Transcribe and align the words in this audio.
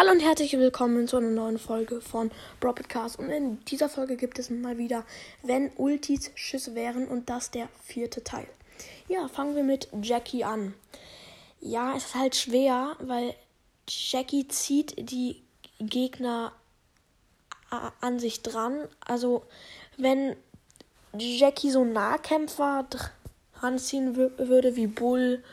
Hallo 0.00 0.12
und 0.12 0.20
herzlich 0.20 0.54
willkommen 0.54 1.06
zu 1.06 1.18
einer 1.18 1.28
neuen 1.28 1.58
Folge 1.58 2.00
von 2.00 2.30
Broadcast. 2.58 3.18
Und 3.18 3.28
in 3.28 3.62
dieser 3.66 3.90
Folge 3.90 4.16
gibt 4.16 4.38
es 4.38 4.48
mal 4.48 4.78
wieder, 4.78 5.04
wenn 5.42 5.70
Ultis 5.76 6.30
Schüsse 6.36 6.74
wären 6.74 7.06
und 7.06 7.28
das 7.28 7.50
der 7.50 7.68
vierte 7.84 8.24
Teil. 8.24 8.46
Ja, 9.08 9.28
fangen 9.28 9.56
wir 9.56 9.62
mit 9.62 9.88
Jackie 10.00 10.42
an. 10.42 10.72
Ja, 11.60 11.94
es 11.94 12.06
ist 12.06 12.14
halt 12.14 12.34
schwer, 12.34 12.96
weil 13.00 13.34
Jackie 13.86 14.48
zieht 14.48 14.94
die 15.10 15.42
Gegner 15.78 16.54
an 18.00 18.18
sich 18.18 18.40
dran. 18.40 18.88
Also, 19.00 19.42
wenn 19.98 20.34
Jackie 21.12 21.70
so 21.70 21.84
Nahkämpfer 21.84 22.86
dran 23.52 23.78
ziehen 23.78 24.16
würde 24.16 24.76
wie 24.76 24.86
Bull 24.86 25.44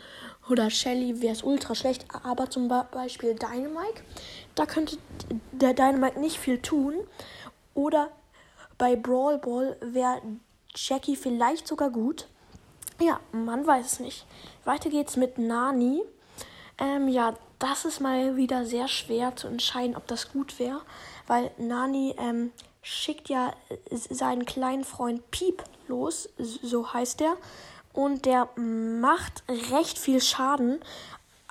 oder 0.50 0.70
Shelly 0.70 1.22
wäre 1.22 1.34
es 1.34 1.44
ultra 1.44 1.76
schlecht, 1.76 2.06
aber 2.24 2.50
zum 2.50 2.68
Beispiel 2.68 3.36
Dynamite, 3.36 4.02
da 4.56 4.66
könnte 4.66 4.98
der 5.52 5.74
Dynamite 5.74 6.20
nicht 6.20 6.38
viel 6.38 6.62
tun. 6.62 6.96
Oder 7.74 8.10
bei 8.78 8.96
Brawl 8.96 9.38
Ball 9.38 9.78
wäre 9.82 10.22
Jackie 10.76 11.16
vielleicht 11.16 11.68
sogar 11.68 11.90
gut. 11.90 12.28
Ja, 13.00 13.20
man 13.32 13.66
weiß 13.66 13.86
es 13.86 14.00
nicht. 14.00 14.26
Weiter 14.66 14.90
geht's 14.90 15.16
mit 15.16 15.38
Nani. 15.38 16.02
Ähm, 16.80 17.08
ja, 17.08 17.36
das 17.60 17.86
ist 17.86 18.02
mal 18.02 18.36
wieder 18.36 18.66
sehr 18.66 18.88
schwer 18.88 19.36
zu 19.36 19.48
entscheiden, 19.48 19.96
ob 19.96 20.08
das 20.08 20.32
gut 20.32 20.60
wäre, 20.60 20.82
weil 21.26 21.52
Nani 21.58 22.16
ähm, 22.20 22.52
schickt 22.82 23.30
ja 23.30 23.54
seinen 23.90 24.46
kleinen 24.46 24.84
Freund 24.84 25.30
Piep 25.32 25.64
los, 25.88 26.30
so 26.38 26.94
heißt 26.94 27.22
er 27.22 27.36
und 27.98 28.28
der 28.28 28.48
macht 28.56 29.44
recht 29.72 29.98
viel 29.98 30.22
Schaden, 30.22 30.80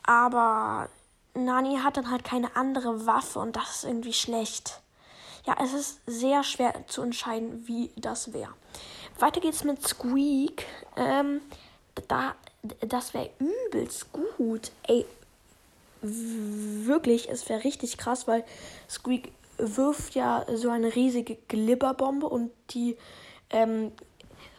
aber 0.04 0.88
Nani 1.34 1.78
hat 1.78 1.96
dann 1.96 2.08
halt 2.08 2.22
keine 2.22 2.54
andere 2.54 3.04
Waffe 3.04 3.40
und 3.40 3.56
das 3.56 3.78
ist 3.78 3.84
irgendwie 3.84 4.12
schlecht. 4.12 4.80
Ja, 5.44 5.56
es 5.60 5.72
ist 5.72 6.00
sehr 6.06 6.44
schwer 6.44 6.86
zu 6.86 7.02
entscheiden, 7.02 7.66
wie 7.66 7.90
das 7.96 8.32
wäre. 8.32 8.54
Weiter 9.18 9.40
geht's 9.40 9.64
mit 9.64 9.84
Squeak. 9.84 10.64
Ähm, 10.94 11.40
da, 12.06 12.36
das 12.80 13.12
wäre 13.12 13.30
übelst 13.40 14.12
gut. 14.12 14.70
Ey, 14.86 15.04
wirklich, 16.00 17.28
es 17.28 17.48
wäre 17.48 17.64
richtig 17.64 17.98
krass, 17.98 18.28
weil 18.28 18.44
Squeak 18.88 19.32
wirft 19.58 20.14
ja 20.14 20.46
so 20.54 20.70
eine 20.70 20.94
riesige 20.94 21.38
Glibberbombe 21.48 22.28
und 22.28 22.52
die 22.70 22.96
ähm, 23.50 23.90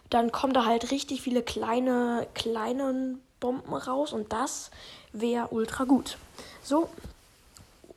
dann 0.10 0.32
kommen 0.32 0.54
da 0.54 0.66
halt 0.66 0.92
richtig 0.92 1.22
viele 1.22 1.44
kleine, 1.44 2.28
kleine 2.34 3.18
Bomben 3.40 3.74
raus 3.74 4.14
und 4.14 4.34
das 4.34 4.72
wäre 5.12 5.50
ultra 5.50 5.84
gut. 5.84 6.18
So, 6.64 6.90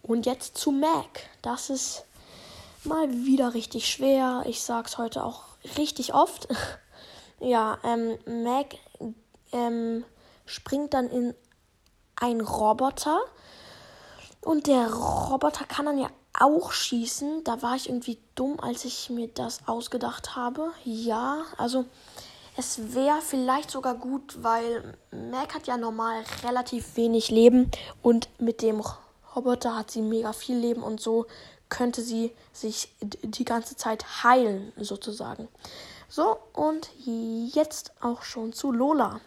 und 0.02 0.26
jetzt 0.26 0.58
zu 0.58 0.72
Mac. 0.72 1.28
Das 1.42 1.70
ist 1.70 2.04
mal 2.84 3.08
wieder 3.10 3.54
richtig 3.54 3.88
schwer. 3.88 4.42
Ich 4.46 4.62
sag's 4.62 4.98
heute 4.98 5.24
auch 5.24 5.44
richtig 5.78 6.14
oft. 6.14 6.48
ja, 7.40 7.78
ähm, 7.84 8.18
Mac 8.42 8.76
ähm, 9.52 10.04
springt 10.46 10.94
dann 10.94 11.08
in 11.08 11.34
einen 12.16 12.40
Roboter. 12.40 13.20
Und 14.42 14.66
der 14.66 14.92
Roboter 14.92 15.64
kann 15.66 15.86
dann 15.86 15.98
ja 15.98 16.08
auch 16.38 16.72
schießen. 16.72 17.44
Da 17.44 17.62
war 17.62 17.76
ich 17.76 17.88
irgendwie 17.88 18.18
dumm, 18.34 18.60
als 18.60 18.84
ich 18.84 19.10
mir 19.10 19.28
das 19.28 19.66
ausgedacht 19.66 20.36
habe. 20.36 20.70
Ja, 20.84 21.44
also 21.56 21.84
es 22.56 22.94
wäre 22.94 23.20
vielleicht 23.20 23.70
sogar 23.70 23.94
gut, 23.94 24.42
weil 24.42 24.96
Mac 25.10 25.54
hat 25.54 25.66
ja 25.66 25.76
normal 25.76 26.22
relativ 26.44 26.96
wenig 26.96 27.30
Leben 27.30 27.70
und 28.02 28.28
mit 28.38 28.62
dem 28.62 28.82
Roboter 29.34 29.76
hat 29.76 29.90
sie 29.90 30.02
mega 30.02 30.32
viel 30.32 30.56
Leben 30.56 30.82
und 30.82 31.00
so 31.00 31.26
könnte 31.68 32.02
sie 32.02 32.32
sich 32.52 32.92
die 33.00 33.44
ganze 33.44 33.76
Zeit 33.76 34.24
heilen, 34.24 34.72
sozusagen. 34.76 35.48
So, 36.08 36.38
und 36.52 36.90
jetzt 37.06 37.92
auch 38.00 38.22
schon 38.22 38.52
zu 38.52 38.72
Lola. 38.72 39.20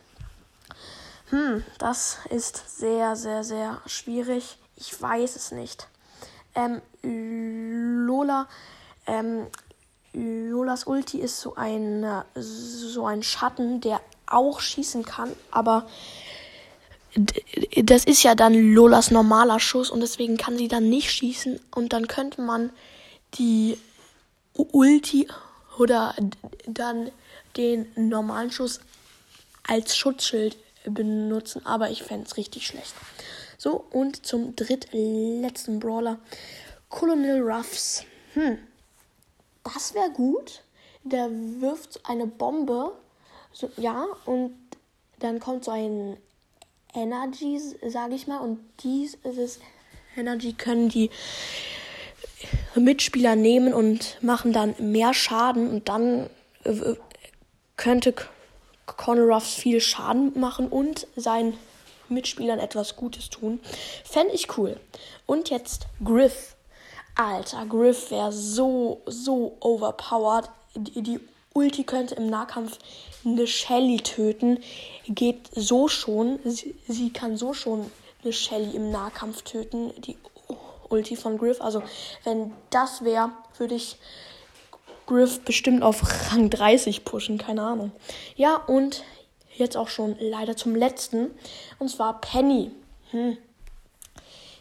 Hm, 1.29 1.63
das 1.79 2.17
ist 2.29 2.77
sehr, 2.77 3.15
sehr, 3.15 3.43
sehr 3.43 3.81
schwierig. 3.85 4.57
Ich 4.75 5.01
weiß 5.01 5.37
es 5.37 5.51
nicht. 5.51 5.87
Ähm, 6.55 6.81
Lola, 8.05 8.47
ähm, 9.07 9.47
Lolas 10.13 10.85
Ulti 10.85 11.19
ist 11.19 11.39
so 11.39 11.55
ein, 11.55 12.05
so 12.35 13.05
ein 13.05 13.23
Schatten, 13.23 13.81
der 13.81 13.99
auch 14.27 14.59
schießen 14.59 15.03
kann, 15.03 15.31
aber 15.51 15.87
das 17.83 18.05
ist 18.05 18.23
ja 18.23 18.35
dann 18.35 18.73
Lolas 18.73 19.11
normaler 19.11 19.59
Schuss 19.59 19.89
und 19.89 20.01
deswegen 20.01 20.37
kann 20.37 20.57
sie 20.57 20.67
dann 20.67 20.89
nicht 20.89 21.11
schießen 21.11 21.59
und 21.75 21.93
dann 21.93 22.07
könnte 22.07 22.41
man 22.41 22.71
die 23.35 23.77
Ulti 24.53 25.27
oder 25.77 26.15
dann 26.65 27.11
den 27.57 27.87
normalen 27.95 28.51
Schuss 28.51 28.79
als 29.67 29.95
Schutzschild 29.95 30.57
benutzen, 30.85 31.65
aber 31.65 31.89
ich 31.89 32.03
fände 32.03 32.25
es 32.27 32.37
richtig 32.37 32.67
schlecht. 32.67 32.93
So, 33.63 33.85
und 33.91 34.25
zum 34.25 34.57
drittletzten 34.57 35.79
Brawler. 35.79 36.19
Colonel 36.89 37.41
Ruffs. 37.41 38.03
Hm. 38.33 38.57
Das 39.63 39.93
wäre 39.93 40.11
gut. 40.11 40.63
Der 41.05 41.29
wirft 41.31 42.01
eine 42.03 42.27
Bombe. 42.27 42.91
So, 43.53 43.71
ja, 43.77 44.05
und 44.25 44.53
dann 45.19 45.39
kommt 45.39 45.63
so 45.63 45.71
ein 45.71 46.17
Energy, 46.93 47.57
sage 47.87 48.15
ich 48.15 48.27
mal. 48.27 48.39
Und 48.39 48.59
dieses 48.83 49.59
Energy 50.17 50.51
können 50.51 50.89
die 50.89 51.09
Mitspieler 52.75 53.37
nehmen 53.37 53.73
und 53.73 54.21
machen 54.21 54.51
dann 54.51 54.75
mehr 54.77 55.13
Schaden. 55.13 55.69
Und 55.69 55.87
dann 55.87 56.29
äh, 56.65 56.95
könnte 57.77 58.13
Conor 58.87 59.35
Ruffs 59.35 59.53
viel 59.53 59.79
Schaden 59.79 60.37
machen 60.37 60.67
und 60.67 61.07
sein 61.15 61.53
Mitspielern 62.13 62.59
etwas 62.59 62.95
Gutes 62.95 63.29
tun. 63.29 63.59
Fände 64.03 64.33
ich 64.33 64.57
cool. 64.57 64.79
Und 65.25 65.49
jetzt 65.49 65.87
Griff. 66.03 66.55
Alter, 67.15 67.65
Griff 67.67 68.11
wäre 68.11 68.31
so, 68.31 69.01
so 69.05 69.57
overpowered. 69.59 70.49
Die, 70.75 71.01
die 71.01 71.19
Ulti 71.53 71.83
könnte 71.83 72.15
im 72.15 72.27
Nahkampf 72.27 72.79
eine 73.25 73.45
Shelly 73.47 73.97
töten. 73.97 74.59
Geht 75.07 75.49
so 75.55 75.87
schon. 75.87 76.39
Sie, 76.43 76.75
sie 76.87 77.11
kann 77.11 77.37
so 77.37 77.53
schon 77.53 77.91
eine 78.23 78.33
Shelly 78.33 78.75
im 78.75 78.91
Nahkampf 78.91 79.43
töten. 79.43 79.93
Die 80.01 80.17
Ulti 80.89 81.15
von 81.15 81.37
Griff. 81.37 81.61
Also, 81.61 81.83
wenn 82.23 82.51
das 82.69 83.03
wäre, 83.03 83.31
würde 83.57 83.75
ich 83.75 83.97
Griff 85.05 85.41
bestimmt 85.41 85.83
auf 85.83 86.31
Rang 86.31 86.49
30 86.49 87.05
pushen. 87.05 87.37
Keine 87.37 87.63
Ahnung. 87.63 87.91
Ja, 88.35 88.55
und 88.55 89.03
jetzt 89.55 89.77
auch 89.77 89.87
schon 89.87 90.15
leider 90.19 90.55
zum 90.55 90.75
letzten. 90.75 91.31
Und 91.79 91.89
zwar 91.89 92.21
Penny. 92.21 92.71
Hm. 93.11 93.37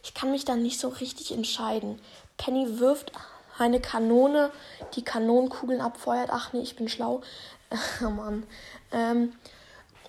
Ich 0.03 0.15
kann 0.15 0.31
mich 0.31 0.45
da 0.45 0.57
nicht 0.57 0.81
so 0.81 0.89
richtig 0.89 1.33
entscheiden. 1.33 2.01
Penny 2.37 2.81
wirft 2.81 3.13
eine 3.59 3.81
Kanone, 3.81 4.51
die 4.95 5.05
Kanonenkugeln 5.05 5.81
abfeuert. 5.81 6.31
Ach 6.33 6.53
nee, 6.53 6.63
ich 6.63 6.77
bin 6.77 6.89
schlau. 6.89 7.23
oh 8.05 8.11
Mann. 8.11 8.45
Ähm, 8.93 9.33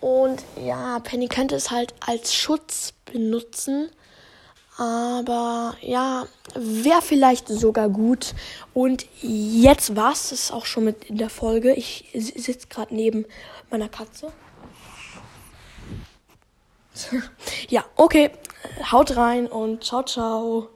und 0.01 0.43
ja, 0.61 0.99
Penny 0.99 1.27
könnte 1.27 1.55
es 1.55 1.71
halt 1.71 1.93
als 2.05 2.33
Schutz 2.33 2.93
benutzen. 3.05 3.89
Aber 4.77 5.75
ja, 5.81 6.25
wäre 6.55 7.01
vielleicht 7.01 7.47
sogar 7.47 7.89
gut. 7.89 8.33
Und 8.73 9.05
jetzt 9.21 9.95
war's 9.95 10.31
es 10.31 10.51
auch 10.51 10.65
schon 10.65 10.85
mit 10.85 11.05
in 11.05 11.17
der 11.17 11.29
Folge. 11.29 11.73
Ich 11.73 12.09
sitze 12.13 12.67
gerade 12.67 12.95
neben 12.95 13.25
meiner 13.69 13.87
Katze. 13.87 14.33
ja, 17.69 17.83
okay. 17.95 18.31
Haut 18.91 19.15
rein 19.17 19.47
und 19.47 19.83
ciao, 19.83 20.03
ciao. 20.03 20.72